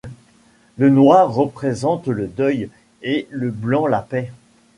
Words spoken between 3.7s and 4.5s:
la paix.